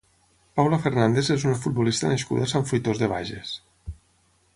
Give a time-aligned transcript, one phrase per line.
[0.59, 3.53] Paula Fernández és una futbolista nascuda a Sant Fruitós de Bages.